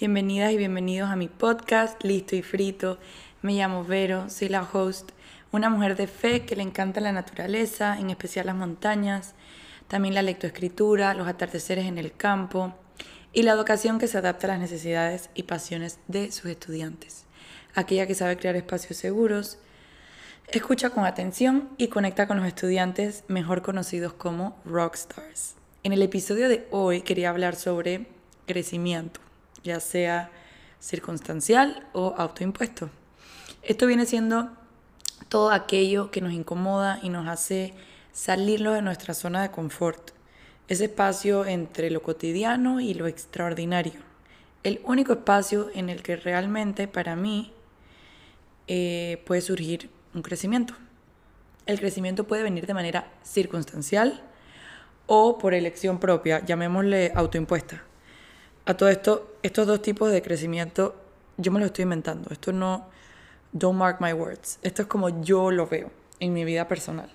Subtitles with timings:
[0.00, 2.98] Bienvenidas y bienvenidos a mi podcast Listo y Frito.
[3.42, 5.10] Me llamo Vero, soy la host,
[5.52, 9.34] una mujer de fe que le encanta la naturaleza, en especial las montañas,
[9.88, 12.72] también la lectoescritura, los atardeceres en el campo
[13.34, 17.26] y la educación que se adapta a las necesidades y pasiones de sus estudiantes.
[17.74, 19.58] Aquella que sabe crear espacios seguros,
[20.48, 25.56] escucha con atención y conecta con los estudiantes mejor conocidos como rockstars.
[25.82, 28.06] En el episodio de hoy quería hablar sobre
[28.46, 29.20] crecimiento
[29.62, 30.30] ya sea
[30.80, 32.90] circunstancial o autoimpuesto.
[33.62, 34.50] Esto viene siendo
[35.28, 37.74] todo aquello que nos incomoda y nos hace
[38.12, 40.10] salirlo de nuestra zona de confort,
[40.68, 44.00] ese espacio entre lo cotidiano y lo extraordinario,
[44.62, 47.52] el único espacio en el que realmente para mí
[48.66, 50.74] eh, puede surgir un crecimiento.
[51.66, 54.22] El crecimiento puede venir de manera circunstancial
[55.06, 57.89] o por elección propia, llamémosle autoimpuesta.
[58.70, 60.94] A todo esto, estos dos tipos de crecimiento,
[61.38, 62.30] yo me lo estoy inventando.
[62.30, 62.86] Esto no,
[63.50, 64.60] don't mark my words.
[64.62, 67.10] Esto es como yo lo veo en mi vida personal.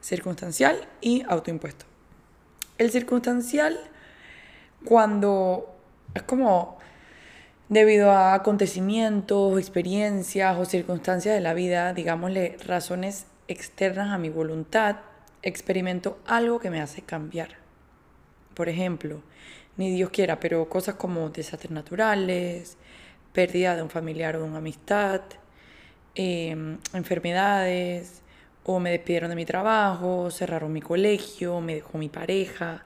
[0.00, 1.84] Circunstancial y autoimpuesto.
[2.78, 3.78] El circunstancial,
[4.86, 5.76] cuando
[6.14, 6.78] es como
[7.68, 15.00] debido a acontecimientos, experiencias o circunstancias de la vida, digámosle razones externas a mi voluntad,
[15.42, 17.58] experimento algo que me hace cambiar.
[18.54, 19.20] Por ejemplo,
[19.80, 22.76] ni Dios quiera, pero cosas como desastres naturales,
[23.32, 25.22] pérdida de un familiar o de una amistad,
[26.14, 28.20] em, enfermedades,
[28.62, 32.84] o me despidieron de mi trabajo, cerraron mi colegio, me dejó mi pareja,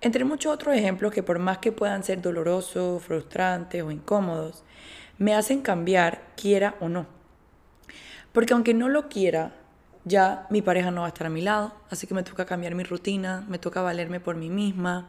[0.00, 4.64] entre muchos otros ejemplos que por más que puedan ser dolorosos, frustrantes o incómodos,
[5.18, 7.06] me hacen cambiar, quiera o no.
[8.32, 9.54] Porque aunque no lo quiera,
[10.04, 12.74] ya mi pareja no va a estar a mi lado, así que me toca cambiar
[12.74, 15.08] mi rutina, me toca valerme por mí misma,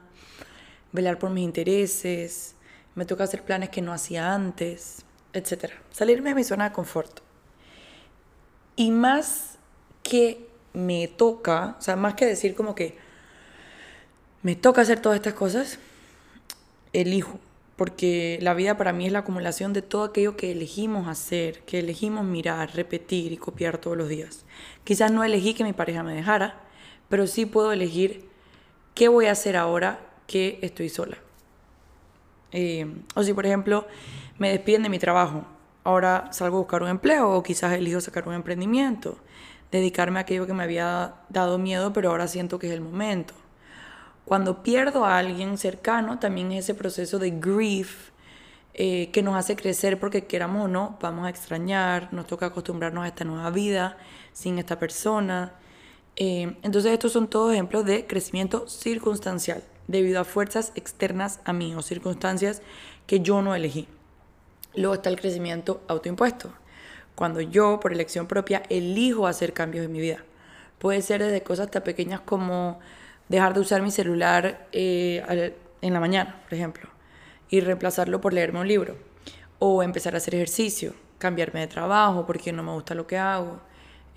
[0.93, 2.55] velar por mis intereses,
[2.95, 5.73] me toca hacer planes que no hacía antes, etc.
[5.91, 7.19] Salirme de mi zona de confort.
[8.75, 9.57] Y más
[10.03, 12.97] que me toca, o sea, más que decir como que
[14.41, 15.79] me toca hacer todas estas cosas,
[16.93, 17.39] elijo.
[17.75, 21.79] Porque la vida para mí es la acumulación de todo aquello que elegimos hacer, que
[21.79, 24.45] elegimos mirar, repetir y copiar todos los días.
[24.83, 26.61] Quizás no elegí que mi pareja me dejara,
[27.09, 28.29] pero sí puedo elegir
[28.93, 31.17] qué voy a hacer ahora que estoy sola.
[32.51, 32.85] Eh,
[33.15, 33.87] o si, por ejemplo,
[34.37, 35.43] me despiden de mi trabajo,
[35.83, 39.17] ahora salgo a buscar un empleo o quizás elijo sacar un emprendimiento,
[39.71, 43.33] dedicarme a aquello que me había dado miedo, pero ahora siento que es el momento.
[44.25, 48.11] Cuando pierdo a alguien cercano, también es ese proceso de grief
[48.75, 53.03] eh, que nos hace crecer porque queramos o no, vamos a extrañar, nos toca acostumbrarnos
[53.03, 53.97] a esta nueva vida
[54.31, 55.53] sin esta persona.
[56.15, 61.75] Eh, entonces estos son todos ejemplos de crecimiento circunstancial debido a fuerzas externas a mí
[61.75, 62.61] o circunstancias
[63.07, 63.87] que yo no elegí.
[64.75, 66.53] Luego está el crecimiento autoimpuesto,
[67.15, 70.23] cuando yo, por elección propia, elijo hacer cambios en mi vida.
[70.79, 72.79] Puede ser desde cosas tan pequeñas como
[73.29, 76.89] dejar de usar mi celular eh, en la mañana, por ejemplo,
[77.49, 78.97] y reemplazarlo por leerme un libro.
[79.59, 83.61] O empezar a hacer ejercicio, cambiarme de trabajo porque no me gusta lo que hago.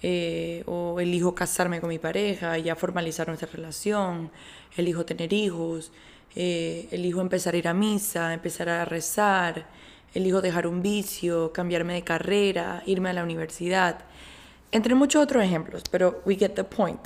[0.02, 4.30] Eh, o elijo casarme con mi pareja, ya formalizar nuestra relación,
[4.76, 5.90] elijo tener hijos,
[6.34, 9.66] eh, elijo empezar a ir a misa, empezar a rezar,
[10.12, 14.00] elijo dejar un vicio, cambiarme de carrera, irme a la universidad,
[14.70, 17.00] entre muchos otros ejemplos, pero we get the point.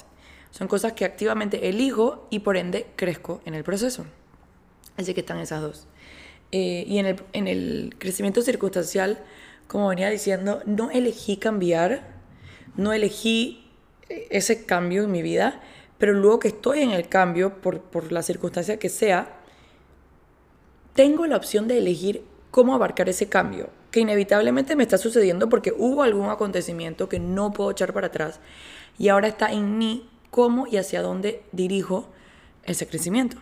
[0.50, 4.04] Son cosas que activamente elijo y por ende crezco en el proceso.
[4.96, 5.86] Así que están esas dos.
[6.50, 9.22] Eh, y en el, en el crecimiento circunstancial,
[9.68, 12.09] como venía diciendo, no elegí cambiar,
[12.80, 13.70] no elegí
[14.08, 15.60] ese cambio en mi vida,
[15.98, 19.38] pero luego que estoy en el cambio, por, por la circunstancia que sea,
[20.94, 25.74] tengo la opción de elegir cómo abarcar ese cambio, que inevitablemente me está sucediendo porque
[25.76, 28.40] hubo algún acontecimiento que no puedo echar para atrás
[28.98, 32.08] y ahora está en mí cómo y hacia dónde dirijo
[32.64, 33.36] ese crecimiento.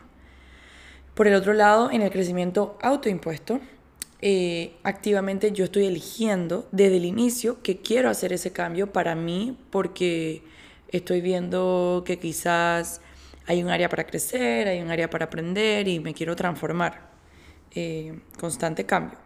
[1.14, 3.60] Por el otro lado, en el crecimiento autoimpuesto,
[4.20, 9.56] eh, activamente yo estoy eligiendo desde el inicio que quiero hacer ese cambio para mí
[9.70, 10.42] porque
[10.88, 13.00] estoy viendo que quizás
[13.46, 17.08] hay un área para crecer, hay un área para aprender y me quiero transformar.
[17.74, 19.18] Eh, constante cambio.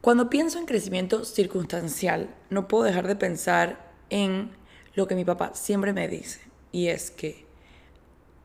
[0.00, 4.50] Cuando pienso en crecimiento circunstancial, no puedo dejar de pensar en
[4.94, 6.40] lo que mi papá siempre me dice,
[6.72, 7.46] y es que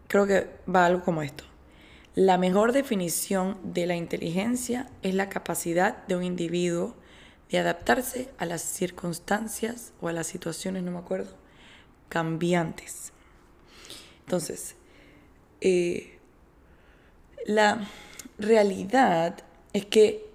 [0.07, 1.43] creo que va algo como esto.
[2.15, 6.95] La mejor definición de la inteligencia es la capacidad de un individuo
[7.49, 11.35] de adaptarse a las circunstancias o a las situaciones, no me acuerdo,
[12.09, 13.13] cambiantes.
[14.25, 14.75] Entonces,
[15.61, 16.19] eh,
[17.45, 17.87] la,
[18.39, 19.37] realidad
[19.73, 20.25] es que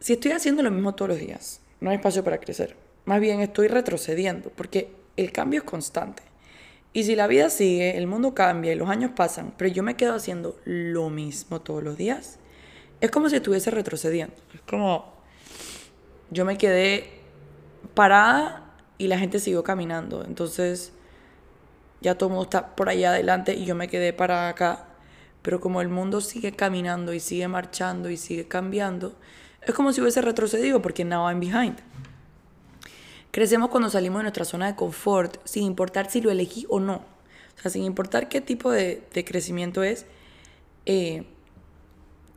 [0.00, 2.76] si estoy haciendo lo mismo todos los días, no hay espacio para crecer.
[3.06, 6.22] Más bien estoy retrocediendo, porque el cambio es constante.
[6.94, 9.96] Y si la vida sigue, el mundo cambia y los años pasan, pero yo me
[9.96, 12.38] quedo haciendo lo mismo todos los días,
[13.00, 14.34] es como si estuviese retrocediendo.
[14.54, 15.12] Es como
[16.30, 17.10] yo me quedé
[17.94, 20.24] parada y la gente siguió caminando.
[20.24, 20.92] Entonces
[22.00, 24.86] ya todo el mundo está por allá adelante y yo me quedé para acá.
[25.42, 29.14] Pero como el mundo sigue caminando y sigue marchando y sigue cambiando,
[29.62, 31.80] es como si hubiese retrocedido porque now I'm behind.
[33.34, 37.04] Crecemos cuando salimos de nuestra zona de confort, sin importar si lo elegí o no.
[37.58, 40.06] O sea, sin importar qué tipo de, crecimiento es,
[40.86, 41.24] eh,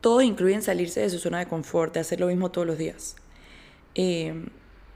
[0.00, 3.14] todo incluye salirse de su zona de confort, de hacer lo mismo todos los días.
[3.94, 4.44] Eh,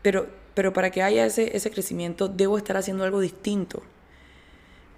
[0.03, 3.85] pero, pero para que haya ese, ese crecimiento, debo estar haciendo algo distinto.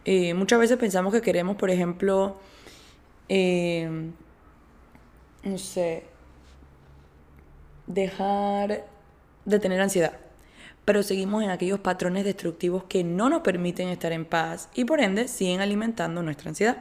[0.06, 2.38] Eh, muchas veces pensamos que queremos, por ejemplo,
[3.28, 4.14] no
[5.58, 6.04] sé,
[7.88, 8.86] dejar
[9.44, 10.23] de tener ansiedad
[10.84, 15.00] pero seguimos en aquellos patrones destructivos que no nos permiten estar en paz y por
[15.00, 16.78] ende siguen alimentando nuestra ansiedad.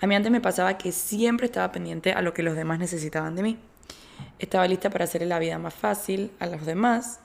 [0.00, 3.34] A mí antes me pasaba que siempre estaba pendiente a lo que los demás necesitaban
[3.34, 3.58] de mí.
[4.38, 7.20] Estaba lista para hacerle la vida más fácil a los demás,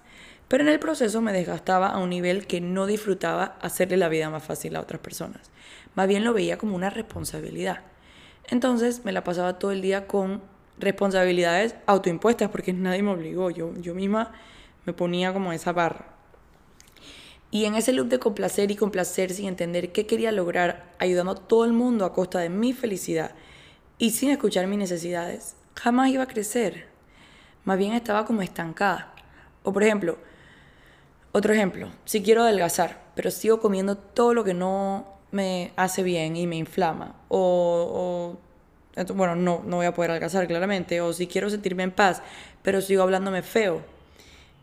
[0.48, 4.30] pero en el proceso me desgastaba a un nivel que no disfrutaba hacerle la vida
[4.30, 5.52] más fácil a otras personas.
[5.96, 7.82] Más bien lo veía como una responsabilidad.
[8.50, 10.42] Entonces me la pasaba todo el día con
[10.80, 13.50] responsabilidades autoimpuestas porque nadie me obligó.
[13.50, 14.32] Yo, yo misma
[14.86, 16.08] me ponía como esa barra.
[17.52, 21.36] Y en ese loop de complacer y complacer sin entender qué quería lograr, ayudando a
[21.36, 23.32] todo el mundo a costa de mi felicidad
[23.98, 26.88] y sin escuchar mis necesidades, jamás iba a crecer.
[27.66, 29.14] Más bien estaba como estancada.
[29.64, 30.18] O por ejemplo,
[31.34, 36.36] otro ejemplo, si quiero adelgazar, pero sigo comiendo todo lo que no me hace bien
[36.36, 38.38] y me inflama, o,
[38.98, 42.22] o bueno, no, no voy a poder adelgazar claramente, o si quiero sentirme en paz,
[42.62, 43.82] pero sigo hablándome feo,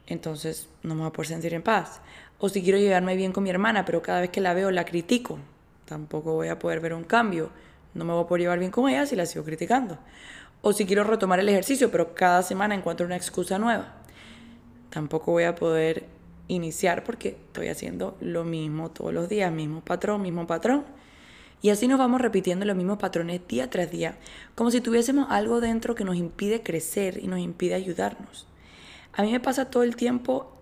[0.08, 2.00] entonces no me voy a poder sentir en paz.
[2.38, 4.84] O si quiero llevarme bien con mi hermana, pero cada vez que la veo la
[4.84, 5.38] critico,
[5.84, 7.50] tampoco voy a poder ver un cambio.
[7.94, 9.98] No me voy a poder llevar bien con ella si la sigo criticando.
[10.62, 13.94] O si quiero retomar el ejercicio, pero cada semana encuentro una excusa nueva,
[14.90, 16.06] tampoco voy a poder
[16.48, 20.84] iniciar porque estoy haciendo lo mismo todos los días, mismo patrón, mismo patrón.
[21.60, 24.16] Y así nos vamos repitiendo los mismos patrones día tras día,
[24.54, 28.47] como si tuviésemos algo dentro que nos impide crecer y nos impide ayudarnos.
[29.12, 30.52] A mí me pasa todo el tiempo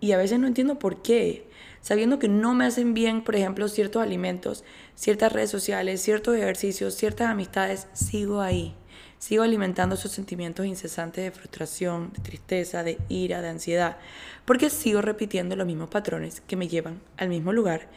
[0.00, 1.48] y a veces no entiendo por qué.
[1.80, 4.64] Sabiendo que no me hacen bien, por ejemplo, ciertos alimentos,
[4.94, 8.74] ciertas redes sociales, ciertos ejercicios, ciertas amistades, sigo ahí.
[9.18, 13.96] Sigo alimentando esos sentimientos incesantes de frustración, de tristeza, de ira, de ansiedad,
[14.44, 17.88] porque sigo repitiendo los mismos patrones que me llevan al mismo lugar.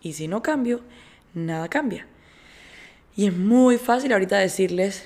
[0.00, 0.80] Y si no cambio,
[1.34, 2.06] nada cambia.
[3.14, 5.04] Y es muy fácil ahorita decirles,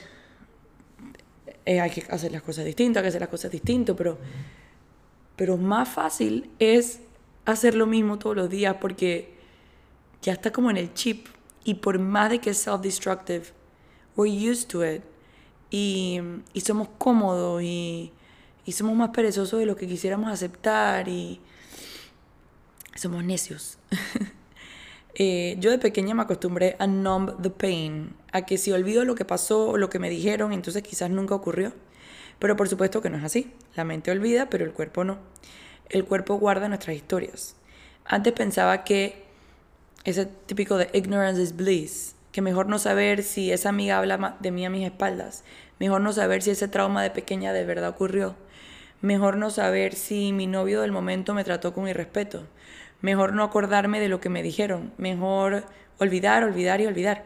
[1.66, 4.18] eh, hay que hacer las cosas distintas, hay que hacer las cosas distintas, pero
[5.36, 7.00] pero más fácil es
[7.44, 9.34] hacer lo mismo todos los días porque
[10.22, 11.28] ya está como en el chip.
[11.62, 13.52] Y por más de que es self-destructive,
[14.16, 15.02] we're used to it.
[15.70, 16.20] Y,
[16.54, 18.12] y somos cómodos y,
[18.64, 21.40] y, somos más perezosos de lo que quisiéramos aceptar y
[22.94, 23.78] somos necios.
[25.18, 29.14] eh, yo de pequeña me acostumbré a numb the pain, a que si olvido lo
[29.14, 31.72] que pasó o lo que me dijeron, entonces quizás nunca ocurrió.
[32.38, 33.50] Pero por supuesto que no es así.
[33.76, 35.16] La mente olvida, pero el cuerpo no.
[35.88, 37.56] El cuerpo guarda nuestras historias.
[38.04, 39.25] Antes pensaba que
[40.04, 44.50] ese típico de ignorance is bliss, que mejor no saber si esa amiga habla de
[44.50, 45.44] mí a mis espaldas,
[45.78, 48.37] mejor no saber si ese trauma de pequeña de verdad ocurrió,
[49.00, 52.44] mejor no saber si mi novio del momento me trató con irrespeto,
[53.00, 55.65] mejor no acordarme de lo que me dijeron, mejor
[55.99, 57.25] olvidar, olvidar y olvidar.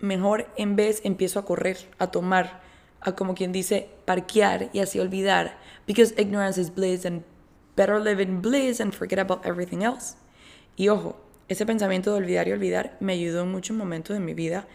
[0.00, 2.60] Mejor en vez empiezo a correr, a tomar,
[3.00, 5.58] a como quien dice parquear y así olvidar.
[5.86, 7.22] Because ignorance is bliss and
[7.76, 10.16] better live in bliss and forget about everything else.
[10.76, 14.34] Y ojo, ese pensamiento de olvidar y olvidar me ayudó en muchos momentos de mi
[14.34, 14.66] vida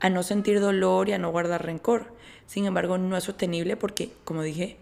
[0.00, 2.12] a no sentir dolor y a no guardar rencor.
[2.46, 4.76] Sin embargo, no es sostenible porque, como dije,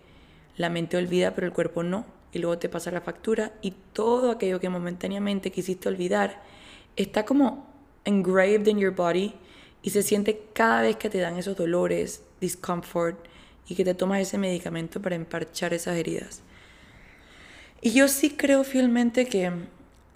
[0.56, 2.04] la mente olvida pero el cuerpo no.
[2.34, 6.42] Y luego te pasa la factura y todo aquello que momentáneamente quisiste olvidar
[6.96, 7.66] está como
[8.04, 9.34] engraved in your body
[9.82, 13.16] y se siente cada vez que te dan esos dolores, discomfort
[13.68, 16.42] y que te tomas ese medicamento para emparchar esas heridas.
[17.80, 19.52] Y yo sí creo fielmente que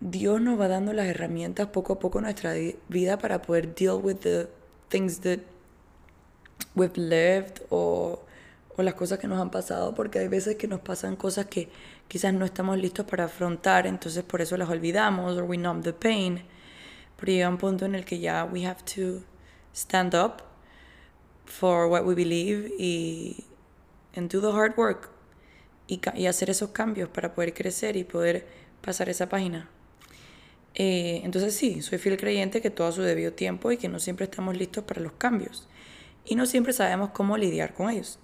[0.01, 2.55] Dios nos va dando las herramientas poco a poco en nuestra
[2.89, 4.49] vida para poder deal with the
[4.89, 5.41] things that
[6.75, 8.21] we've lived o,
[8.77, 11.69] o las cosas que nos han pasado, porque hay veces que nos pasan cosas que
[12.09, 15.93] quizás no estamos listos para afrontar, entonces por eso las olvidamos, o we numb the
[15.93, 16.43] pain.
[17.17, 19.23] Pero llega un punto en el que ya we have to
[19.75, 20.43] stand up
[21.45, 23.45] for what we believe y
[24.15, 25.11] and do the hard work
[25.87, 28.47] y, y hacer esos cambios para poder crecer y poder
[28.81, 29.69] pasar esa página.
[30.75, 33.99] Eh, entonces sí, soy fiel creyente que todo a su debido tiempo y que no
[33.99, 35.67] siempre estamos listos para los cambios
[36.25, 38.19] y no siempre sabemos cómo lidiar con ellos.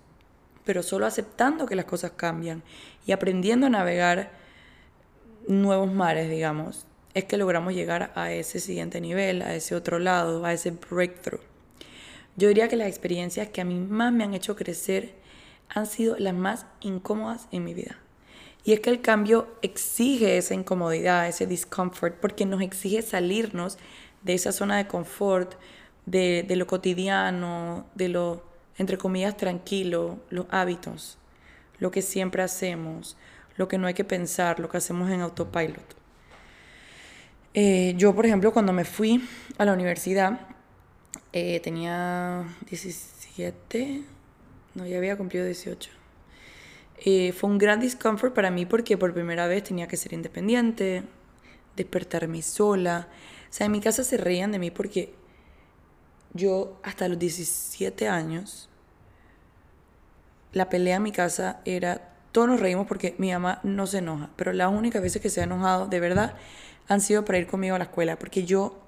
[0.64, 2.62] Pero solo aceptando que las cosas cambian
[3.06, 4.30] y aprendiendo a navegar
[5.46, 10.44] nuevos mares, digamos, es que logramos llegar a ese siguiente nivel, a ese otro lado,
[10.44, 11.40] a ese breakthrough.
[12.36, 15.14] Yo diría que las experiencias que a mí más me han hecho crecer
[15.68, 17.96] han sido las más incómodas en mi vida.
[18.64, 23.78] Y es que el cambio exige esa incomodidad, ese discomfort, porque nos exige salirnos
[24.22, 25.54] de esa zona de confort,
[26.06, 28.42] de, lo cotidiano, de lo,
[28.78, 31.18] entre comillas, tranquilo, los hábitos,
[31.78, 33.16] lo que siempre hacemos,
[33.56, 35.94] lo que no hay que pensar, lo que hacemos en autopilot.
[37.54, 39.24] Eh, yo, por ejemplo, cuando me fui
[39.58, 40.40] a la universidad,
[41.32, 44.02] eh, tenía 17,
[44.74, 45.90] no, ya había cumplido 18.
[47.06, 51.02] Eh, fue un gran discomfort para mí porque por primera vez tenía que ser independiente,
[51.76, 53.08] despertarme sola.
[53.50, 55.14] O sea, en mi casa se reían de mí porque
[56.34, 58.68] yo hasta los 17 años,
[60.52, 64.30] la pelea en mi casa era, todos nos reímos porque mi mamá no se enoja,
[64.36, 66.34] pero las únicas veces que se ha enojado de verdad
[66.88, 68.78] han sido para ir conmigo a la escuela, porque yo,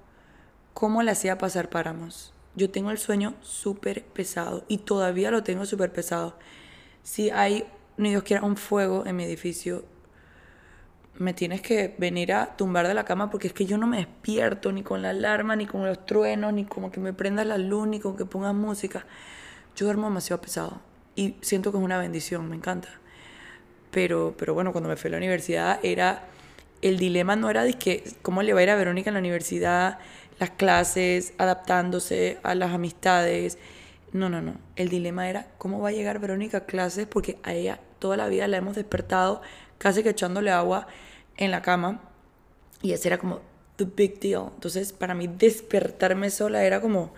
[0.73, 2.33] ¿cómo le hacía pasar páramos?
[2.55, 6.37] Yo tengo el sueño súper pesado y todavía lo tengo súper pesado.
[7.03, 7.65] Si hay,
[7.97, 9.85] ni Dios quiera, un fuego en mi edificio,
[11.19, 13.97] me tienes que venir a tumbar de la cama porque es que yo no me
[13.97, 17.57] despierto ni con la alarma, ni con los truenos, ni como que me prenda la
[17.57, 19.05] luz, ni con que pongas música.
[19.75, 20.79] Yo duermo demasiado pesado
[21.15, 22.89] y siento que es una bendición, me encanta.
[23.91, 26.25] Pero, pero bueno, cuando me fui a la universidad era,
[26.81, 29.19] el dilema no era de que cómo le va a ir a Verónica en la
[29.19, 29.97] universidad,
[30.39, 33.57] las clases, adaptándose a las amistades.
[34.13, 34.55] No, no, no.
[34.75, 38.27] El dilema era cómo va a llegar Verónica a clases porque a ella toda la
[38.27, 39.41] vida la hemos despertado
[39.77, 40.87] casi que echándole agua
[41.37, 42.01] en la cama.
[42.81, 43.41] Y ese era como
[43.77, 44.49] the big deal.
[44.53, 47.13] Entonces, para mí despertarme sola era como,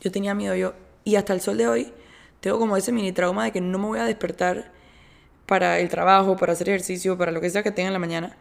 [0.00, 0.74] yo tenía miedo yo.
[1.04, 1.92] Y hasta el sol de hoy
[2.40, 4.72] tengo como ese mini trauma de que no me voy a despertar
[5.46, 8.36] para el trabajo, para hacer ejercicio, para lo que sea que tenga en la mañana.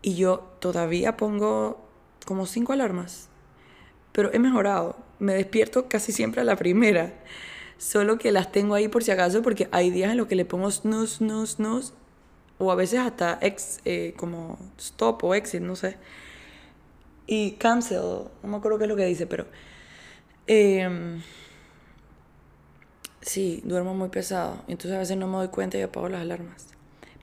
[0.00, 1.88] Y yo todavía pongo
[2.24, 3.28] como cinco alarmas.
[4.12, 4.96] Pero he mejorado.
[5.18, 7.14] Me despierto casi siempre a la primera.
[7.78, 10.44] Solo que las tengo ahí por si acaso porque hay días en los que le
[10.44, 11.92] pongo snooze, snooze, snooze
[12.62, 15.96] o a veces hasta ex, eh, como stop o exit, no sé.
[17.26, 19.46] Y cancel, no me acuerdo qué es lo que dice, pero...
[20.46, 21.20] Eh,
[23.20, 26.68] sí, duermo muy pesado, entonces a veces no me doy cuenta y apago las alarmas.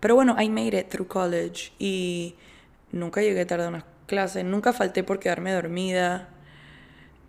[0.02, 2.36] Pero bueno, I made it through college y
[2.92, 6.30] nunca llegué tarde a unas clases, nunca falté por quedarme dormida.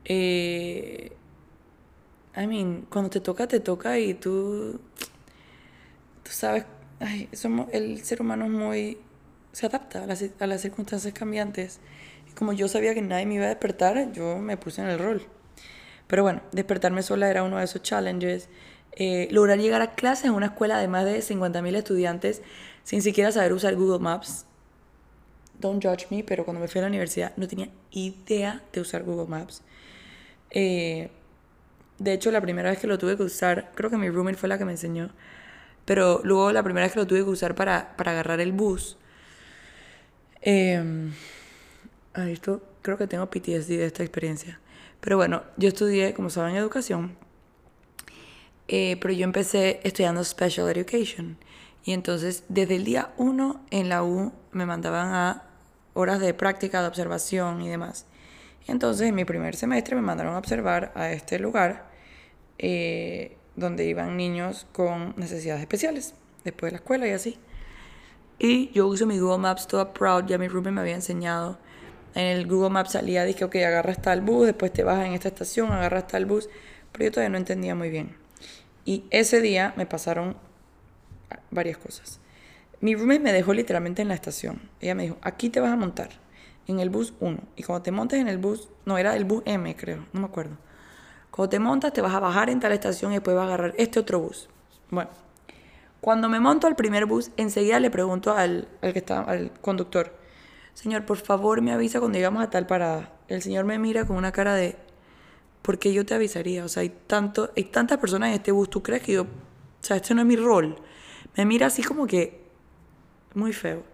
[0.05, 1.13] Eh,
[2.37, 4.81] I mean, cuando te toca, te toca y tú,
[6.25, 6.65] tú sabes
[7.01, 8.99] ay, somos, el ser humano es muy,
[9.53, 11.81] se adapta a las, a las circunstancias cambiantes.
[12.29, 14.99] Y como yo sabía que nadie me iba a despertar, yo me puse en el
[14.99, 15.27] rol.
[16.07, 18.49] Pero bueno, despertarme sola era uno de esos challenges.
[18.93, 22.43] Eh, lograr llegar a clases en una escuela de más de 50.000 estudiantes
[22.83, 24.45] sin siquiera saber usar Google Maps.
[25.61, 29.05] Don't judge me, pero cuando me fui a la universidad no tenía idea de usar
[29.05, 29.63] Google Maps.
[30.51, 31.11] Eh,
[31.99, 34.49] de hecho, la primera vez que lo tuve que usar, creo que mi roommate fue
[34.49, 35.11] la que me enseñó.
[35.91, 38.97] Pero luego la primera vez que lo tuve que usar para, para agarrar el bus,
[40.41, 41.11] eh,
[42.15, 44.61] esto creo que tengo PTSD de esta experiencia.
[45.01, 47.17] Pero bueno, yo estudié, como saben, educación,
[48.69, 51.37] eh, pero yo empecé estudiando Special Education.
[51.83, 55.43] Y entonces, desde el día uno en la U, me mandaban a
[55.95, 58.07] horas de práctica, de observación y demás.
[58.69, 61.91] Entonces, en mi primer semestre, me mandaron a observar a este lugar.
[62.59, 66.15] Eh, donde iban niños con necesidades especiales,
[66.45, 67.39] después de la escuela y así.
[68.39, 71.59] Y yo uso mi Google Maps toda proud, ya mi roommate me había enseñado.
[72.15, 75.13] En el Google Maps salía, dije, ok, agarra hasta el bus, después te bajas en
[75.13, 76.49] esta estación, agarra hasta bus,
[76.91, 78.17] pero yo todavía no entendía muy bien.
[78.85, 80.37] Y ese día me pasaron
[81.51, 82.19] varias cosas.
[82.81, 84.71] Mi roommate me dejó literalmente en la estación.
[84.81, 86.09] Ella me dijo, aquí te vas a montar,
[86.67, 87.39] en el bus 1.
[87.57, 90.27] Y cuando te montes en el bus, no, era el bus M, creo, no me
[90.27, 90.57] acuerdo.
[91.31, 93.75] Cuando te montas, te vas a bajar en tal estación y después vas a agarrar
[93.77, 94.49] este otro bus.
[94.91, 95.11] Bueno,
[96.01, 100.13] cuando me monto al primer bus, enseguida le pregunto al, al, que está, al conductor,
[100.75, 103.13] señor, por favor me avisa cuando llegamos a tal parada.
[103.29, 104.77] El señor me mira con una cara de,
[105.63, 106.65] ¿por qué yo te avisaría?
[106.65, 109.27] O sea, hay, tanto, hay tantas personas en este bus, ¿tú crees que yo, o
[109.81, 110.77] sea, este no es mi rol?
[111.37, 112.41] Me mira así como que,
[113.35, 113.85] muy feo.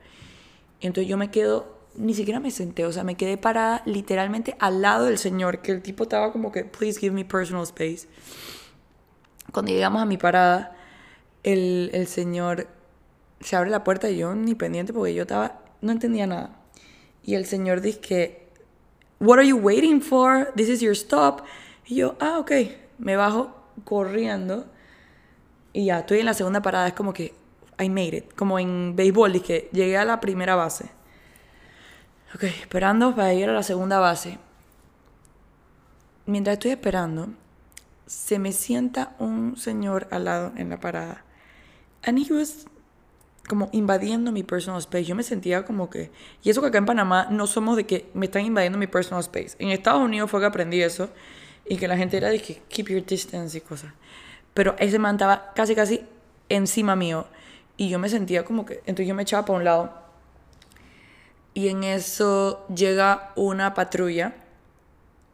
[0.81, 4.83] Entonces yo me quedo ni siquiera me senté, o sea, me quedé parada literalmente al
[4.83, 8.09] lado del señor, que el tipo estaba como que, please give me personal space.
[9.53, 10.77] Cuando llegamos a mi parada,
[11.43, 12.69] el, el señor
[13.41, 16.57] se abre la puerta y yo ni pendiente porque yo estaba, no entendía nada.
[17.23, 18.47] Y el señor dice que,
[19.19, 20.53] What are you waiting for?
[20.55, 21.43] This is your stop.
[21.87, 22.53] Y yo, ah, ok.
[22.99, 24.67] Me bajo corriendo
[25.73, 26.89] y ya, estoy en la segunda parada.
[26.89, 27.35] Es como que,
[27.79, 28.35] I made it.
[28.35, 30.91] Como en béisbol, que llegué a la primera base.
[32.37, 34.39] Ok, esperando para ir a la segunda base.
[36.27, 37.29] Mientras estoy esperando,
[38.05, 41.25] se me sienta un señor al lado en la parada.
[42.05, 42.67] And he was
[43.49, 45.05] como invadiendo mi personal space.
[45.05, 46.11] Yo me sentía como que...
[46.43, 49.23] Y eso que acá en Panamá no somos de que me están invadiendo mi personal
[49.23, 49.57] space.
[49.59, 51.09] En Estados Unidos fue que aprendí eso.
[51.65, 53.95] Y que la gente era de que keep your distance y cosas.
[54.53, 56.05] Pero ese man estaba casi, casi
[56.51, 57.29] encima mío.
[57.79, 58.81] Y yo me sentía como que...
[58.81, 60.06] Entonces yo me echaba para un lado.
[61.57, 64.35] Y en eso llega una patrulla.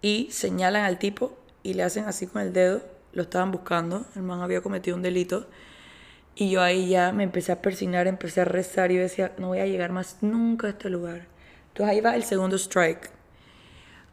[0.02, 1.36] Y señalan al tipo.
[1.64, 2.80] Y le hacen así con el dedo.
[3.12, 4.06] Lo estaban buscando.
[4.14, 5.48] El man había cometido un delito
[6.36, 9.58] y yo ahí ya me empecé a persignar, empecé a rezar y decía, no voy
[9.58, 11.26] a llegar más nunca a este lugar.
[11.68, 13.10] Entonces ahí va el segundo strike.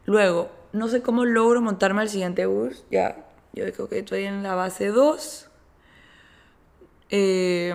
[0.04, 2.84] Luego, no sé cómo logro montarme al siguiente bus.
[2.90, 5.48] Ya, yo digo que estoy en la base 2.
[7.10, 7.74] Eh,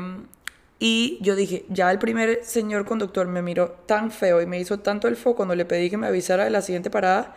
[0.80, 4.80] y yo dije, ya el primer señor conductor me miró tan feo y me hizo
[4.80, 7.36] tanto el foco cuando le pedí que me avisara de la siguiente parada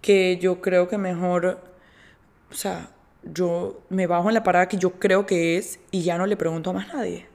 [0.00, 1.60] que yo creo que mejor,
[2.50, 2.90] o sea,
[3.24, 6.36] yo me bajo en la parada que yo creo que es y ya no le
[6.36, 7.26] pregunto a más nadie.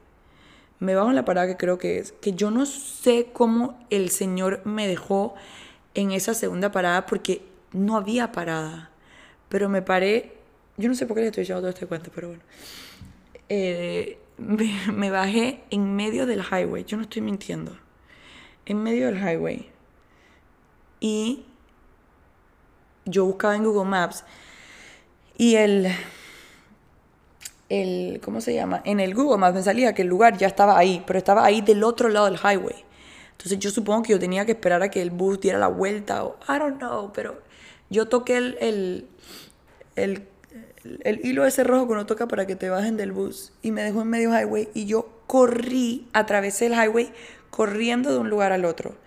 [0.79, 2.13] Me bajo en la parada que creo que es.
[2.13, 5.35] Que yo no sé cómo el Señor me dejó
[5.93, 8.89] en esa segunda parada porque no había parada.
[9.49, 10.33] Pero me paré,
[10.77, 12.43] yo no sé por qué le estoy echando todo este cuento, pero bueno.
[13.49, 17.77] Eh, me, me bajé en medio del highway, yo no estoy mintiendo.
[18.65, 19.69] En medio del highway.
[20.99, 21.45] Y
[23.05, 24.23] yo buscaba en Google Maps
[25.37, 25.87] y el,
[27.69, 28.81] el, ¿cómo se llama?
[28.85, 31.61] En el Google Maps me salía que el lugar ya estaba ahí, pero estaba ahí
[31.61, 32.85] del otro lado del highway.
[33.31, 36.23] Entonces yo supongo que yo tenía que esperar a que el bus diera la vuelta
[36.23, 37.41] o I don't know, pero
[37.89, 39.07] yo toqué el, el,
[39.95, 40.27] el,
[41.03, 43.83] el hilo ese rojo que uno toca para que te bajen del bus y me
[43.83, 47.11] dejó en medio highway y yo corrí, atravesé el highway
[47.49, 48.97] corriendo de un lugar al otro.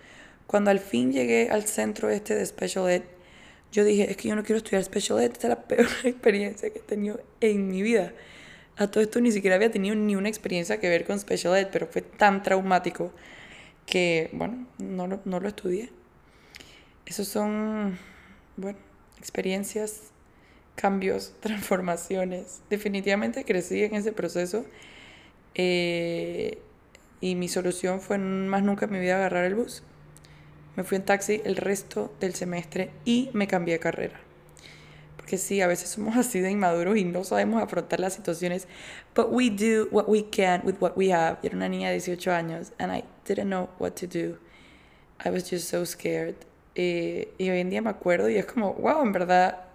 [0.47, 3.03] Cuando al fin llegué al centro este de Special Ed,
[3.71, 6.69] yo dije, es que yo no quiero estudiar Special Ed, esta es la peor experiencia
[6.71, 8.13] que he tenido en mi vida.
[8.77, 11.67] A todo esto ni siquiera había tenido ni una experiencia que ver con Special Ed,
[11.71, 13.11] pero fue tan traumático
[13.85, 15.91] que, bueno, no lo, no lo estudié.
[17.05, 17.97] Esos son,
[18.55, 18.77] bueno,
[19.17, 20.11] experiencias,
[20.77, 22.61] cambios, transformaciones.
[22.69, 24.65] Definitivamente crecí en ese proceso
[25.55, 26.59] eh,
[27.19, 29.83] y mi solución fue más nunca en mi vida agarrar el bus.
[30.77, 34.19] Me fui en taxi el resto del semestre y me cambié de carrera.
[35.17, 38.67] Porque sí, a veces somos así de inmaduros y no sabemos afrontar las situaciones.
[39.15, 41.39] But we do what we can with what we have.
[41.41, 44.37] Yo era una niña de 18 años and I didn't know what to do.
[45.25, 46.35] I was just so scared.
[46.75, 49.66] Eh, y hoy en día me acuerdo y es como, wow, en verdad,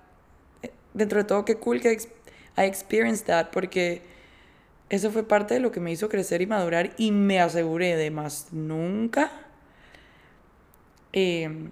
[0.95, 1.93] dentro de todo, qué cool que
[2.57, 4.03] I experienced that porque
[4.91, 8.11] eso fue parte de lo que me hizo crecer y madurar y me aseguré de
[8.11, 9.31] más nunca
[11.13, 11.71] eh,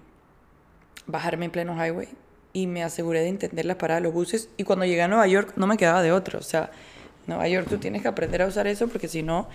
[1.07, 2.09] bajarme en pleno highway
[2.53, 4.49] y me aseguré de entender las paradas de los buses.
[4.57, 6.39] Y cuando llegué a Nueva York no me quedaba de otro.
[6.39, 6.71] O sea,
[7.27, 9.49] Nueva York tú tienes que aprender a usar eso porque si no,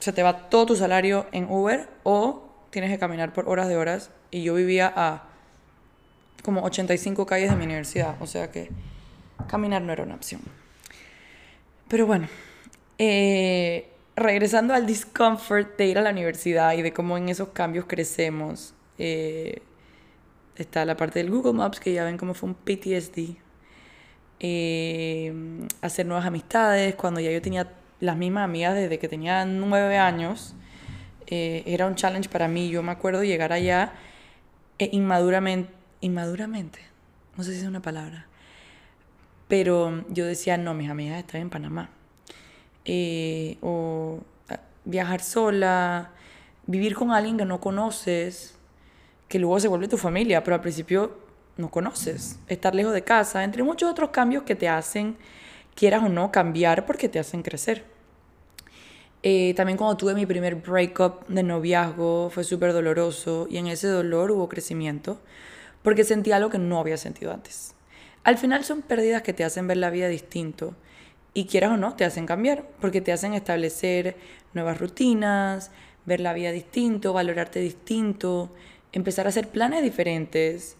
[0.00, 3.76] se te va todo tu salario en Uber o tienes que caminar por horas de
[3.76, 4.10] horas.
[4.30, 5.27] Y yo vivía a
[6.42, 8.16] como 85 calles de mi universidad.
[8.20, 8.70] O sea que
[9.48, 10.40] caminar no era una opción.
[11.88, 12.28] Pero bueno,
[12.98, 17.86] eh, regresando al discomfort de ir a la universidad y de cómo en esos cambios
[17.86, 19.62] crecemos, eh,
[20.56, 23.36] está la parte del Google Maps, que ya ven cómo fue un PTSD.
[24.40, 25.32] Eh,
[25.80, 30.54] hacer nuevas amistades, cuando ya yo tenía las mismas amigas desde que tenía nueve años,
[31.26, 32.70] eh, era un challenge para mí.
[32.70, 33.92] Yo me acuerdo llegar allá
[34.78, 36.80] inmaduramente, inmaduramente,
[37.36, 38.26] no sé si es una palabra,
[39.48, 41.90] pero yo decía, no, mis amigas están en Panamá
[42.84, 44.20] eh, o
[44.84, 46.10] viajar sola,
[46.66, 48.54] vivir con alguien que no conoces,
[49.28, 51.18] que luego se vuelve tu familia, pero al principio
[51.56, 55.16] no conoces, estar lejos de casa, entre muchos otros cambios que te hacen,
[55.74, 57.84] quieras o no, cambiar porque te hacen crecer.
[59.22, 63.88] Eh, también cuando tuve mi primer breakup de noviazgo fue súper doloroso y en ese
[63.88, 65.20] dolor hubo crecimiento
[65.82, 67.74] porque sentí algo que no había sentido antes.
[68.24, 70.74] Al final son pérdidas que te hacen ver la vida distinto
[71.34, 74.16] y quieras o no, te hacen cambiar, porque te hacen establecer
[74.54, 75.70] nuevas rutinas,
[76.04, 78.52] ver la vida distinto, valorarte distinto,
[78.92, 80.76] empezar a hacer planes diferentes.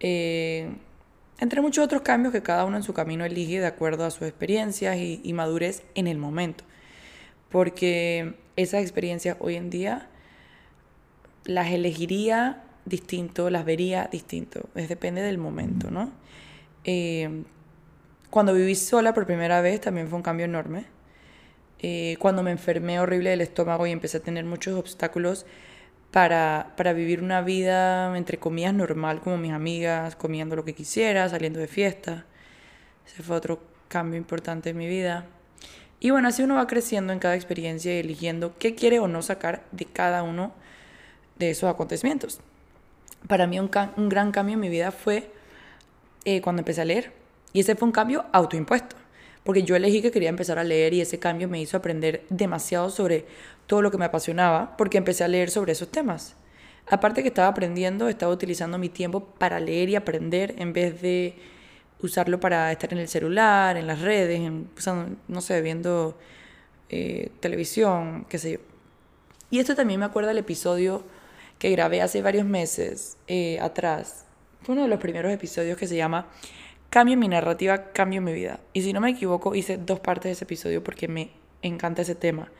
[0.00, 0.70] Eh,
[1.40, 4.22] entre muchos otros cambios que cada uno en su camino elige de acuerdo a sus
[4.22, 6.64] experiencias y, y madurez en el momento.
[7.50, 10.08] Porque esas experiencias hoy en día
[11.44, 14.68] las elegiría distinto, las vería distinto.
[14.74, 16.10] Es depende del momento, ¿no?
[16.84, 17.44] Eh,
[18.30, 20.84] cuando viví sola por primera vez también fue un cambio enorme.
[21.80, 25.46] Eh, cuando me enfermé horrible del estómago y empecé a tener muchos obstáculos
[26.10, 31.28] para, para vivir una vida, entre comillas, normal, como mis amigas, comiendo lo que quisiera,
[31.28, 32.26] saliendo de fiesta.
[33.06, 35.26] Ese fue otro cambio importante en mi vida.
[36.00, 39.22] Y bueno, así uno va creciendo en cada experiencia y eligiendo qué quiere o no
[39.22, 40.52] sacar de cada uno
[41.38, 42.40] de esos acontecimientos.
[43.26, 45.30] Para mí un, un gran cambio en mi vida fue
[46.24, 47.12] eh, cuando empecé a leer.
[47.52, 48.96] Y ese fue un cambio autoimpuesto,
[49.44, 52.90] porque yo elegí que quería empezar a leer y ese cambio me hizo aprender demasiado
[52.90, 53.26] sobre
[53.66, 56.36] todo lo que me apasionaba, porque empecé a leer sobre esos temas.
[56.86, 61.36] Aparte que estaba aprendiendo, estaba utilizando mi tiempo para leer y aprender en vez de
[62.00, 64.68] usarlo para estar en el celular, en las redes, en,
[65.28, 66.16] no sé, viendo
[66.88, 68.58] eh, televisión, qué sé yo.
[69.50, 71.04] Y esto también me acuerda del episodio
[71.58, 74.24] que grabé hace varios meses eh, atrás.
[74.62, 76.28] Fue uno de los primeros episodios que se llama
[76.90, 78.60] Cambio mi narrativa, cambio mi vida.
[78.72, 81.30] Y si no me equivoco, hice dos partes de ese episodio porque me
[81.62, 82.50] encanta ese tema.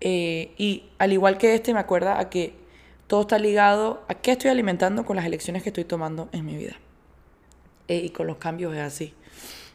[0.00, 2.54] Eh, y al igual que este, me acuerda a que
[3.06, 6.56] todo está ligado a qué estoy alimentando con las elecciones que estoy tomando en mi
[6.56, 6.76] vida.
[7.86, 9.14] Eh, y con los cambios es así.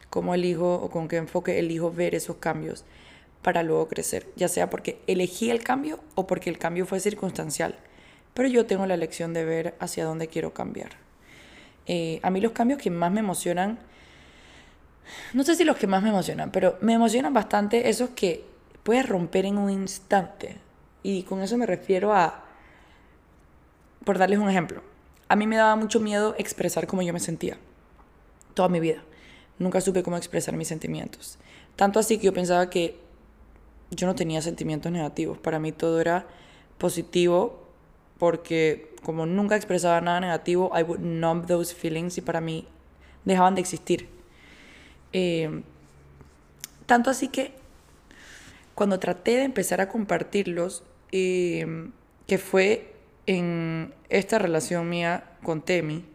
[0.09, 2.83] Cómo elijo o con qué enfoque elijo ver esos cambios
[3.41, 4.27] para luego crecer.
[4.35, 7.77] Ya sea porque elegí el cambio o porque el cambio fue circunstancial.
[8.37, 10.91] Pero yo tengo la elección de ver hacia dónde quiero cambiar.
[11.87, 13.79] Eh, a mí los cambios que más me emocionan,
[15.33, 18.45] no sé si los que más me emocionan, pero me emocionan bastante esos que
[18.83, 20.57] puedes romper en un instante.
[21.01, 22.45] Y con eso me refiero a,
[24.05, 24.83] por darles un ejemplo,
[25.29, 27.57] a mí me daba mucho miedo expresar cómo yo me sentía
[28.53, 29.01] toda mi vida.
[29.57, 31.39] Nunca supe cómo expresar mis sentimientos.
[31.75, 32.99] Tanto así que yo pensaba que
[33.89, 35.39] yo no tenía sentimientos negativos.
[35.39, 36.27] Para mí todo era
[36.77, 37.65] positivo
[38.17, 42.67] porque como nunca expresaba nada negativo, I would numb those feelings y para mí
[43.25, 44.09] dejaban de existir.
[45.13, 45.61] Eh,
[46.85, 47.53] tanto así que
[48.75, 51.89] cuando traté de empezar a compartirlos, eh,
[52.27, 52.93] que fue
[53.25, 56.05] en esta relación mía con Temi,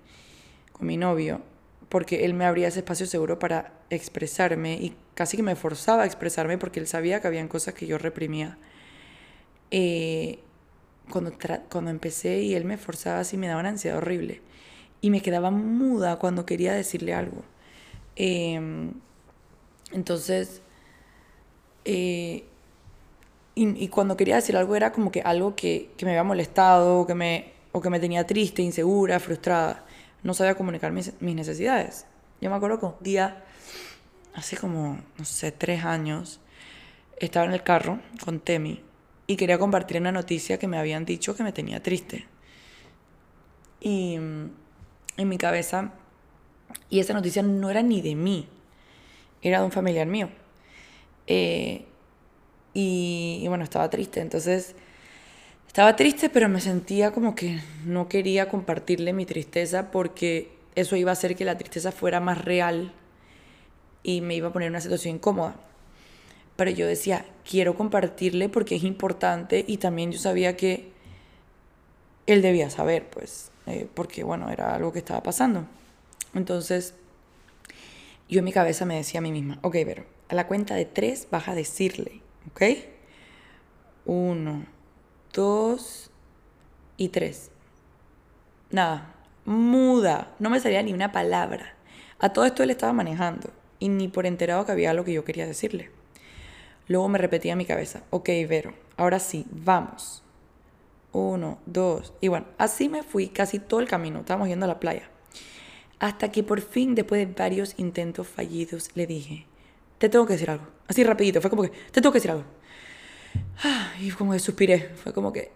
[0.73, 1.41] con mi novio,
[1.89, 6.07] porque él me abría ese espacio seguro para expresarme y casi que me forzaba a
[6.07, 8.57] expresarme porque él sabía que habían cosas que yo reprimía.
[9.71, 10.39] Eh,
[11.13, 11.33] cuando,
[11.71, 14.41] cuando empecé y él me forzaba así, me daba una ansiedad horrible.
[15.01, 17.45] Y me quedaba muda cuando quería decirle algo.
[18.17, 18.93] Em,
[19.93, 20.63] entonces,
[21.85, 22.45] eh,
[23.55, 27.07] y, cuando quería decir algo era como que algo que, que, me había molestado o
[27.07, 29.85] que me, o que me tenía triste, insegura, frustrada.
[30.23, 32.07] No sabía comunicar mis, mis necesidades.
[32.41, 33.45] Yo me acuerdo que un día,
[34.35, 36.41] hace como, no sé, tres años,
[37.19, 38.83] estaba en el carro con Temi
[39.33, 42.27] y quería compartir una noticia que me habían dicho que me tenía triste.
[43.81, 44.51] Y mm,
[45.17, 45.93] en mi cabeza,
[46.91, 48.47] y esa noticia no era ni de mí,
[49.41, 50.29] era de un familiar mío.
[51.27, 51.87] Eh,
[52.75, 54.75] y, bueno, estaba triste, entonces
[55.67, 61.11] estaba triste, pero me sentía como que no quería compartirle mi tristeza porque eso iba
[61.11, 62.93] a hacer que la tristeza fuera más real
[64.03, 65.57] y me iba a poner en una situación incómoda
[66.57, 70.93] pero yo decía, quiero compartirle porque es importante y también yo sabía que
[72.27, 75.67] él debía saber, pues, eh, porque bueno, era algo que estaba pasando.
[76.35, 76.95] Entonces,
[78.29, 80.85] yo en mi cabeza me decía a mí misma, ok, pero a la cuenta de
[80.85, 82.63] tres vas a decirle, ¿ok?
[84.07, 84.65] Uno,
[85.33, 86.11] dos
[86.97, 87.51] y tres.
[88.71, 91.75] Nada, muda, no me salía ni una palabra.
[92.19, 95.25] A todo esto él estaba manejando y ni por enterado que había algo que yo
[95.25, 95.91] quería decirle.
[96.89, 100.23] Luego me repetía en mi cabeza, ok, Vero, ahora sí, vamos.
[101.13, 102.15] Uno, dos.
[102.21, 104.21] Y bueno, así me fui casi todo el camino.
[104.21, 105.11] Estábamos yendo a la playa.
[105.99, 109.47] Hasta que por fin, después de varios intentos fallidos, le dije,
[109.99, 110.67] te tengo que decir algo.
[110.89, 112.45] Así rapidito, fue como que, te tengo que decir algo.
[114.01, 114.91] Y como que suspiré.
[114.97, 115.53] Fue como que,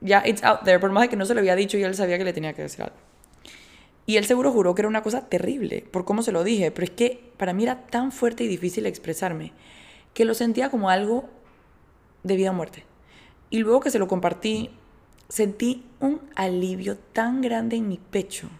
[0.00, 0.78] ya, it's out there.
[0.78, 2.52] Por más de que no se lo había dicho y él sabía que le tenía
[2.52, 2.96] que decir algo.
[4.06, 6.70] Y él seguro juró que era una cosa terrible por cómo se lo dije.
[6.70, 9.52] Pero es que para mí era tan fuerte y difícil expresarme
[10.18, 11.28] que lo sentía como algo
[12.24, 12.84] de vida o muerte.
[13.50, 14.76] Y luego que se lo compartí,
[15.28, 18.50] sentí un alivio tan grande en mi pecho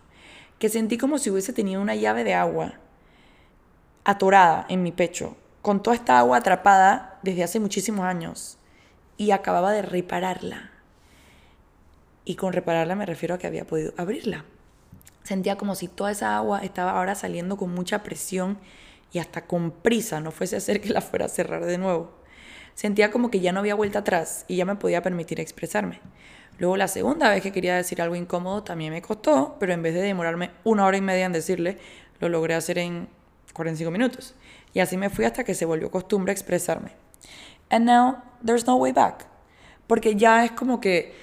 [0.61, 2.75] que sentí como si hubiese tenido una llave de agua
[4.05, 8.57] atorada en mi pecho, con toda esta agua atrapada desde hace muchísimos años
[9.17, 10.71] y acababa de repararla.
[12.25, 14.45] Y con repararla me refiero a que había podido abrirla.
[15.25, 18.59] Sentía como si toda esa agua estaba ahora saliendo con mucha presión
[19.13, 22.13] y hasta con prisa, no fuese a hacer que la fuera a cerrar de nuevo.
[22.75, 26.01] Sentía como que ya no había vuelta atrás y ya me podía permitir expresarme.
[26.59, 29.95] Luego la segunda vez que quería decir algo incómodo también me costó, pero en vez
[29.95, 31.79] de demorarme una hora y media en decirle,
[32.21, 33.09] lo logré hacer en
[33.53, 34.35] 45 minutos.
[34.75, 36.91] Y así me fui hasta que se volvió costumbre expresarme.
[37.71, 39.27] And now there's no way back.
[39.87, 41.15] Porque ya es como que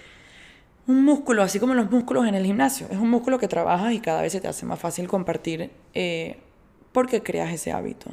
[0.88, 2.88] un músculo, así como los músculos en el gimnasio.
[2.90, 6.40] Es un músculo que trabajas y cada vez se te hace más fácil compartir eh,
[6.96, 8.10] porque creas ese hábito.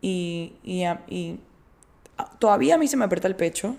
[0.00, 1.40] Y, y, y
[2.38, 3.74] todavía a mí se me aprieta el pecho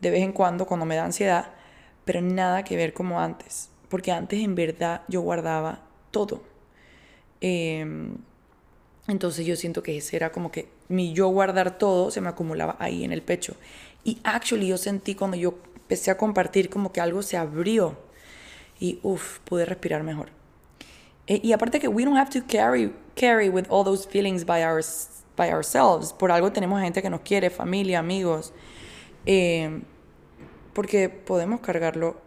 [0.00, 1.52] de vez en cuando cuando me da ansiedad
[2.06, 6.40] pero nada que ver como antes, porque antes en verdad yo guardaba todo.
[7.42, 8.16] Em,
[9.08, 12.76] entonces yo siento que ese era como que mi yo guardar todo se me acumulaba
[12.78, 13.56] ahí en el pecho.
[14.04, 17.98] Y actually yo sentí cuando yo empecé a compartir como que algo se abrió
[18.78, 20.30] y uff, pude respirar mejor.
[21.26, 24.62] E, y aparte que we don't have to carry, carry with all those feelings by,
[24.62, 24.82] our,
[25.36, 26.12] by ourselves.
[26.12, 28.52] Por algo tenemos gente que nos quiere, familia, amigos.
[29.26, 29.82] Eh,
[30.72, 32.20] porque podemos cargarlo,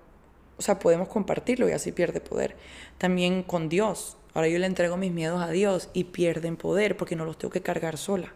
[0.57, 2.55] o sea, podemos compartirlo y así pierde poder.
[2.97, 4.17] También con Dios.
[4.33, 7.51] Ahora yo le entrego mis miedos a Dios y pierden poder porque no los tengo
[7.51, 8.33] que cargar sola.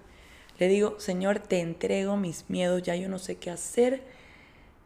[0.60, 4.04] Le digo, Señor, te entrego mis miedos, ya yo no sé qué hacer,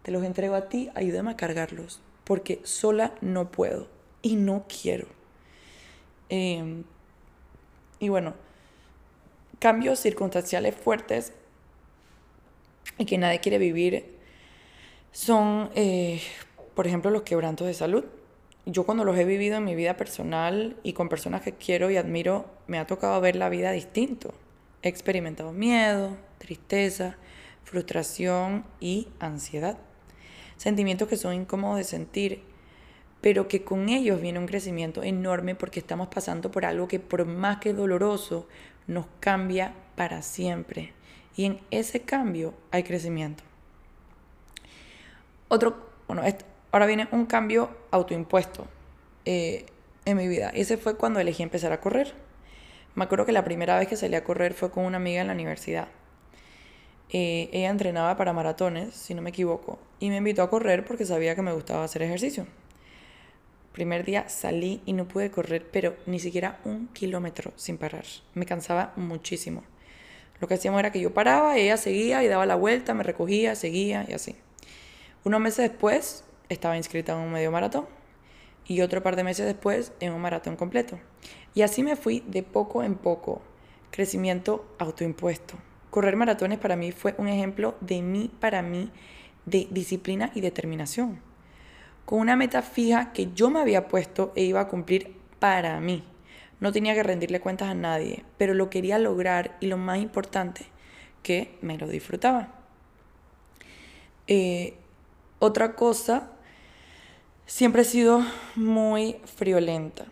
[0.01, 3.89] te los entrego a ti, ayúdame a cargarlos, porque sola no puedo
[4.21, 5.16] y no quiero.
[6.29, 6.83] Em,
[7.99, 8.33] y bueno,
[9.59, 11.33] cambios circunstanciales fuertes
[12.97, 14.17] y que nadie quiere vivir
[15.11, 16.21] son, eh,
[16.75, 18.05] por ejemplo, los quebrantos de salud.
[18.65, 21.97] Yo cuando los he vivido en mi vida personal y con personas que quiero y
[21.97, 24.33] admiro, me ha tocado ver la vida distinto.
[24.81, 27.17] He experimentado miedo, tristeza,
[27.63, 29.77] frustración y ansiedad.
[30.57, 32.43] Sentimientos que son incómodos de sentir,
[33.21, 37.25] pero que con ellos viene un crecimiento enorme porque estamos pasando por algo que por
[37.25, 38.47] más que doloroso,
[38.87, 40.93] nos cambia para siempre.
[41.35, 43.43] Y en ese cambio hay crecimiento.
[45.49, 45.77] Otro,
[46.07, 46.23] bueno,
[46.71, 48.67] ahora viene un cambio autoimpuesto
[49.25, 49.65] eh,
[50.05, 50.49] en mi vida.
[50.49, 52.13] Ese fue cuando elegí empezar a correr.
[52.95, 55.27] Me acuerdo que la primera vez que salí a correr fue con una amiga en
[55.27, 55.87] la universidad.
[57.09, 61.05] Eh, ella entrenaba para maratones, si no me equivoco, y me invitó a correr porque
[61.05, 62.47] sabía que me gustaba hacer ejercicio.
[63.77, 68.05] Primer día salí y no pude correr, pero ni siquiera un kilómetro sin parar.
[68.33, 69.61] Me cansaba muchísimo.
[70.39, 73.53] Lo que hacíamos era que yo paraba, ella seguía y daba la vuelta, me recogía,
[73.53, 74.35] seguía y así.
[75.23, 77.85] Unos meses después estaba inscrita en un medio maratón
[78.65, 80.97] y otro par de meses después en un maratón completo.
[81.53, 83.43] Y así me fui de poco en poco.
[83.91, 85.53] Crecimiento autoimpuesto.
[85.91, 88.89] Correr maratones para mí fue un ejemplo de mí para mí
[89.45, 91.26] de disciplina y determinación.
[92.07, 96.05] Con una meta fija que yo me había puesto e iba a cumplir para mí.
[96.61, 100.67] No tenía que rendirle cuentas a nadie, pero lo quería lograr y lo más importante,
[101.21, 102.53] que me lo disfrutaba.
[104.27, 104.77] Eh,
[105.39, 106.31] otra cosa,
[107.45, 108.23] siempre he sido
[108.55, 110.05] muy friolenta.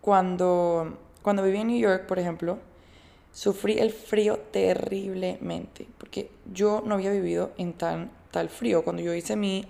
[0.00, 2.60] Cuando, cuando viví en New York, por ejemplo,
[3.30, 8.84] sufrí el frío terriblemente, porque yo no había vivido en tan, tal frío.
[8.84, 9.66] Cuando yo hice mi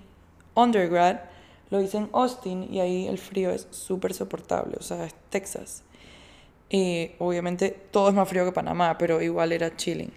[0.54, 1.34] undergrad,
[1.70, 5.82] lo hice en Austin y ahí el frío es súper soportable, o sea, es Texas.
[6.68, 10.12] Y obviamente todo es más frío que Panamá, pero igual era chilling.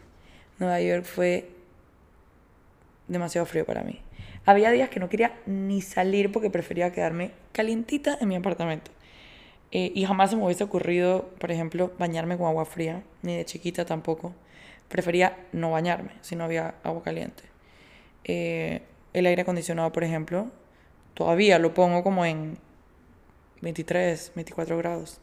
[0.60, 1.50] Nueva York fue
[3.08, 4.02] demasiado frío para mí.
[4.46, 8.92] Había días que no quería ni salir porque prefería quedarme calientita en mi apartamento.
[9.72, 13.46] Eh, y jamás se me hubiese ocurrido, por ejemplo, bañarme con agua fría, ni de
[13.46, 14.34] chiquita tampoco.
[14.88, 17.44] Prefería no bañarme si no había agua caliente.
[18.24, 18.82] Eh,
[19.14, 20.52] el aire acondicionado, por ejemplo,
[21.20, 22.58] todavía lo pongo como en
[23.62, 25.20] 23, 24 grados.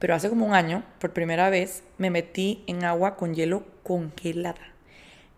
[0.00, 4.74] Pero hace como un año, por primera vez, me metí en agua con hielo congelada.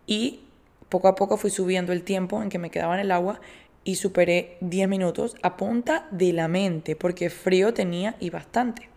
[0.06, 0.40] Y
[0.88, 3.42] poco a poco fui subiendo el tiempo en que me quedaba en el agua
[3.84, 8.88] y superé 10 minutos a punta de la mente, porque frío tenía y bastante.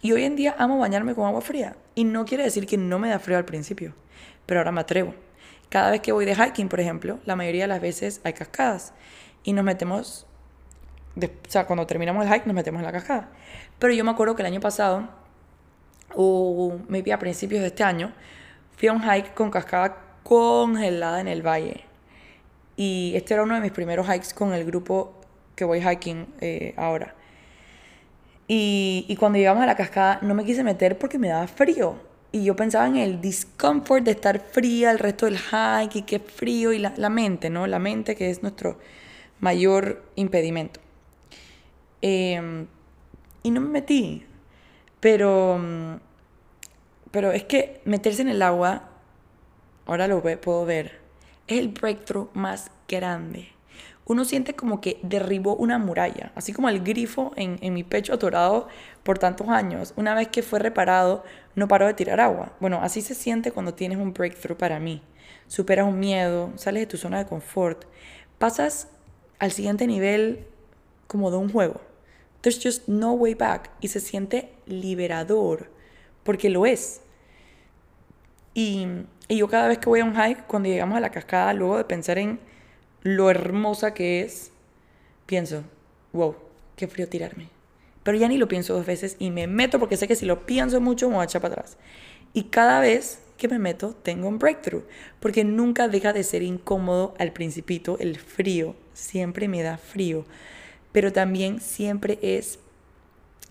[0.00, 1.76] Y hoy en día amo bañarme con agua fría.
[1.94, 3.94] Y no quiere decir que no me da frío al principio,
[4.46, 5.14] pero ahora me atrevo.
[5.68, 8.92] Cada vez que voy de hiking, por ejemplo, la mayoría de las veces hay cascadas.
[9.42, 10.26] Y nos metemos,
[11.16, 13.30] o sea, cuando terminamos el hike nos metemos en la cascada.
[13.78, 15.08] Pero yo me acuerdo que el año pasado,
[16.14, 18.12] o maybe a principios de este año,
[18.76, 21.84] fui a un hike con cascada congelada en el valle.
[22.76, 25.20] Y este era uno de mis primeros hikes con el grupo
[25.54, 27.14] que voy hiking eh, ahora.
[28.48, 31.98] Y, y, cuando llegamos a la cascada no me quise meter porque me daba frío.
[32.34, 36.18] Y yo pensaba en el discomfort de estar fría el resto del hike y qué
[36.18, 37.68] frío y la, la mente, ¿no?
[37.68, 38.76] La mente que es nuestro
[39.38, 40.80] mayor impedimento.
[42.02, 42.66] Em,
[43.44, 44.26] y no me metí.
[44.98, 45.60] Pero,
[47.12, 48.88] pero es que meterse en el agua,
[49.86, 50.98] ahora lo puedo ver,
[51.46, 53.53] es el breakthrough más grande.
[54.06, 58.12] Uno siente como que derribó una muralla, así como el grifo en, en mi pecho
[58.12, 58.68] atorado
[59.02, 59.94] por tantos años.
[59.96, 62.52] Una vez que fue reparado, no paró de tirar agua.
[62.60, 65.02] Bueno, así se siente cuando tienes un breakthrough para mí.
[65.46, 67.84] Superas un miedo, sales de tu zona de confort,
[68.38, 68.88] pasas
[69.38, 70.46] al siguiente nivel
[71.06, 71.80] como de un juego.
[72.42, 73.70] There's just no way back.
[73.80, 75.70] Y se siente liberador,
[76.24, 77.00] porque lo es.
[78.52, 78.86] Y,
[79.28, 81.78] y yo cada vez que voy a un hike, cuando llegamos a la cascada, luego
[81.78, 82.38] de pensar en
[83.04, 84.50] lo hermosa que es,
[85.26, 85.62] pienso,
[86.12, 86.34] wow,
[86.74, 87.48] qué frío tirarme.
[88.02, 90.44] Pero ya ni lo pienso dos veces y me meto porque sé que si lo
[90.44, 91.76] pienso mucho me voy a echar para atrás.
[92.32, 94.84] Y cada vez que me meto tengo un breakthrough,
[95.20, 100.24] porque nunca deja de ser incómodo al principito el frío, siempre me da frío,
[100.92, 102.58] pero también siempre es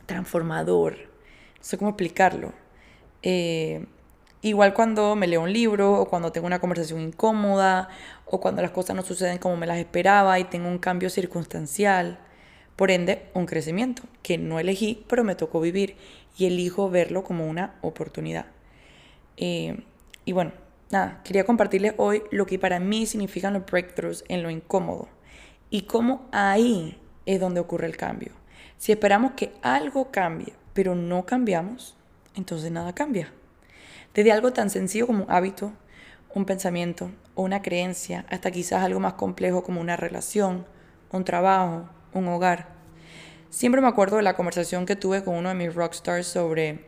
[0.06, 0.98] transformador.
[0.98, 2.54] No sé cómo explicarlo.
[3.22, 3.86] Eh,
[4.44, 7.90] igual cuando me leo un libro o cuando tengo una conversación incómoda
[8.26, 12.20] o cuando las cosas no suceden como me las esperaba y tengo un cambio circunstancial.
[12.76, 15.96] Por ende, un crecimiento que no elegí, pero me tocó vivir
[16.38, 18.46] y elijo verlo como una oportunidad.
[19.38, 19.84] Eh,
[20.26, 20.52] y bueno,
[20.92, 25.08] nada, quería compartirles hoy lo que para mí significan los breakthroughs en lo incómodo
[25.70, 28.34] y cómo ahí es donde ocurre el cambio.
[28.78, 31.96] Si esperamos que algo cambie, pero no cambiamos,
[32.36, 33.32] entonces nada cambia.
[34.14, 35.74] Desde algo tan sencillo como un hábito,
[36.36, 40.68] un pensamiento o una creencia, hasta quizás algo más complejo como una relación,
[41.12, 42.74] un trabajo, un hogar.
[43.50, 46.86] Siempre me acuerdo de la conversación que tuve con uno de mis rockstars sobre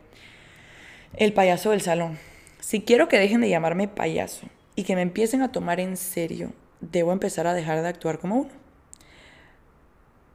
[1.16, 2.18] el payaso del salón.
[2.60, 6.52] Si quiero que dejen de llamarme payaso y que me empiecen a tomar en serio,
[6.80, 8.50] debo empezar a dejar de actuar como uno.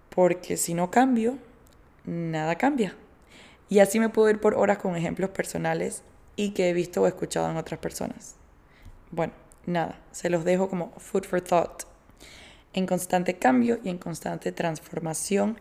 [0.10, 1.38] Porque si no cambio,
[2.04, 2.96] nada cambia.
[3.70, 6.04] Y así me puedo ir por horas con ejemplos personales
[6.42, 8.36] y que he visto o escuchado en otras personas.
[9.12, 9.34] Bueno,
[9.68, 11.84] nada, se los dejo como food for thought
[12.74, 15.60] en constante cambio y en constante transformación,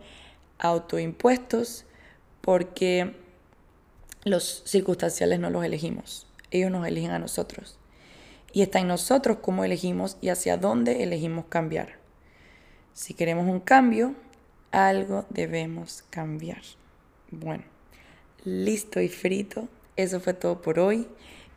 [0.59, 1.85] autoimpuestos,
[2.41, 3.15] porque
[4.25, 7.79] los circunstanciales no los elegimos, ellos nos eligen a nosotros.
[8.55, 11.99] Y está en nosotros cómo elegimos y hacia dónde elegimos cambiar.
[12.95, 14.15] Si queremos un cambio,
[14.71, 16.63] algo debemos cambiar.
[17.31, 17.65] Bueno,
[18.45, 19.69] listo y frito.
[20.03, 21.07] Eso fue todo por hoy.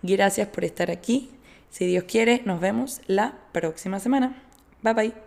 [0.02, 1.32] Gracias por estar aquí.
[1.70, 4.44] Si Dios quiere, nos vemos la próxima semana.
[4.82, 5.23] Bye bye.